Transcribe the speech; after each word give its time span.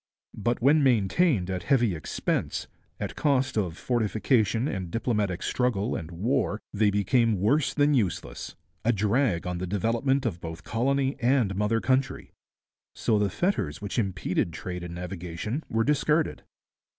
But 0.35 0.63
when 0.63 0.81
maintained 0.81 1.51
at 1.51 1.61
heavy 1.61 1.93
expense, 1.93 2.67
at 2.99 3.15
cost 3.15 3.55
of 3.55 3.77
fortification 3.77 4.67
and 4.67 4.89
diplomatic 4.89 5.43
struggle 5.43 5.95
and 5.95 6.09
war, 6.09 6.59
they 6.73 6.89
became 6.89 7.39
worse 7.39 7.75
than 7.75 7.93
useless, 7.93 8.55
a 8.83 8.93
drag 8.93 9.45
on 9.45 9.59
the 9.59 9.67
development 9.67 10.25
of 10.25 10.41
both 10.41 10.63
colony 10.63 11.17
and 11.19 11.53
mother 11.55 11.79
country. 11.79 12.31
So 12.95 13.19
the 13.19 13.29
fetters 13.29 13.79
which 13.79 13.99
impeded 13.99 14.53
trade 14.53 14.83
and 14.83 14.95
navigation 14.95 15.63
were 15.69 15.83
discarded. 15.83 16.41